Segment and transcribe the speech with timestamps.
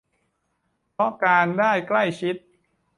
[0.93, 2.35] เพราะการได้ใกล้ชิด